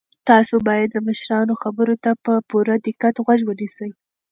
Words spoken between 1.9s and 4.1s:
ته په پوره دقت غوږ ونیسئ.